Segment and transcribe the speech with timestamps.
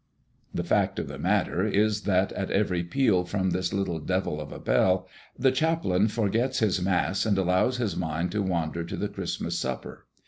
[0.51, 4.51] The fact of the matter is that at every peal from this little devil of
[4.51, 9.07] a bell, the chaplain forgets his Mass and allows his mind to wander to the
[9.09, 10.07] Christmas supper.